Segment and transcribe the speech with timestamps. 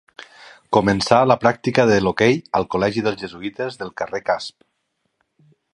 [0.77, 4.59] Començà la pràctica de l'hoquei al col·legi dels Jesuïtes del carrer Casp.